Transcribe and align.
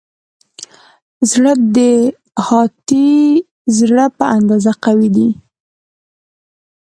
زړه 1.31 1.53
د 1.75 1.77
هاتي 2.47 3.11
زړه 3.77 4.05
په 4.17 4.25
اندازه 4.37 4.71
قوي 4.83 5.09
دی. 5.15 5.29